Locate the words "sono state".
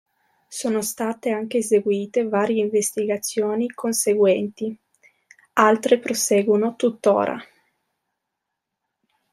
0.47-1.29